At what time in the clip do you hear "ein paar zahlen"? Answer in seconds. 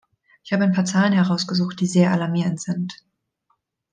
0.63-1.13